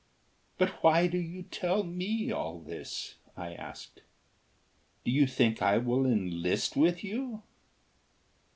"But 0.57 0.81
why 0.81 1.05
do 1.05 1.19
you 1.19 1.43
tell 1.43 1.83
me 1.83 2.31
all 2.31 2.59
this?" 2.61 3.17
I 3.37 3.53
asked. 3.53 4.01
"Do 5.05 5.11
you 5.11 5.27
think 5.27 5.61
I 5.61 5.77
will 5.77 6.07
enlist 6.07 6.75
with 6.75 7.03
you?" 7.03 7.43